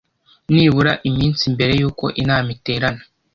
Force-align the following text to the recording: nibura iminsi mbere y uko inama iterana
nibura 0.53 0.93
iminsi 1.09 1.43
mbere 1.53 1.73
y 1.81 1.83
uko 1.89 2.05
inama 2.21 2.49
iterana 2.55 3.03